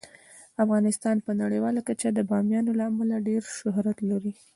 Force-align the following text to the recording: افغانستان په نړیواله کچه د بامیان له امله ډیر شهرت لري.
افغانستان 0.63 1.15
په 1.25 1.31
نړیواله 1.41 1.81
کچه 1.87 2.07
د 2.13 2.19
بامیان 2.29 2.65
له 2.79 2.83
امله 2.91 3.15
ډیر 3.27 3.41
شهرت 3.59 3.97
لري. 4.09 4.33